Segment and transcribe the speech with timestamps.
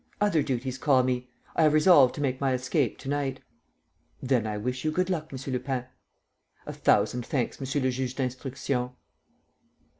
[0.19, 1.29] Other duties call me.
[1.55, 3.39] I have resolved to make my escape to night."
[4.19, 5.37] "Then I wish you good luck, M.
[5.53, 5.85] Lupin."
[6.65, 7.83] "A thousand thanks, M.
[7.83, 8.89] le Juge d'Instruction."